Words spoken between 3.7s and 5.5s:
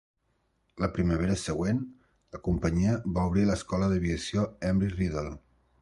d'Aviació Embry-Riddle.